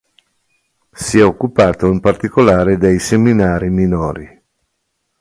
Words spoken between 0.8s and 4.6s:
Si è occupato in particolare dei seminari minori.